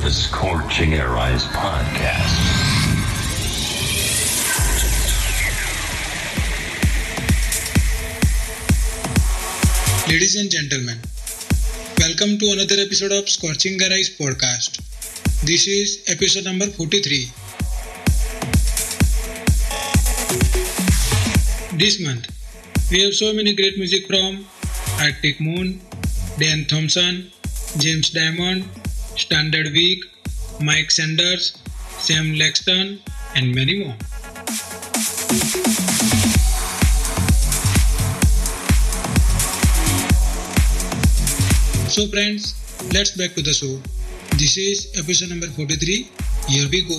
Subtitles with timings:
[0.00, 2.38] the Scorching Air Eyes podcast.
[10.08, 10.96] Ladies and gentlemen,
[11.98, 14.80] welcome to another episode of Scorching the Rise podcast.
[15.44, 17.28] This is episode number 43.
[21.76, 22.26] This month,
[22.90, 24.46] we have so many great music from
[24.98, 25.78] Arctic Moon,
[26.38, 27.30] Dan Thompson,
[27.76, 28.79] James Dymond,
[29.20, 30.02] Standard Week,
[30.60, 31.56] Mike Sanders,
[31.98, 32.98] Sam Lexton,
[33.36, 33.96] and many more.
[41.88, 42.54] So friends,
[42.94, 43.78] let's back to the show.
[44.38, 46.08] This is episode number 43.
[46.48, 46.96] Here we go.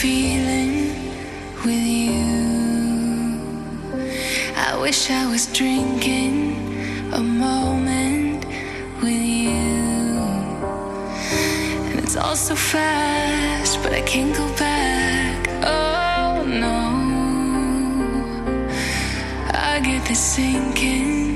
[0.00, 0.94] feeling
[1.64, 2.22] with you.
[4.54, 6.54] I wish I was drinking
[7.12, 8.44] a moment
[9.02, 10.20] with you.
[11.88, 15.48] And it's all so fast, but I can't go back.
[15.64, 16.78] Oh no,
[19.52, 21.27] I get this sinking.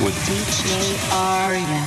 [0.00, 1.83] With DJ Arya.